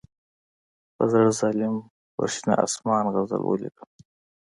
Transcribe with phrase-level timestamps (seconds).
[0.95, 1.75] په زړه ظالم
[2.15, 3.89] پر شنه آسمان غزل ولیکم.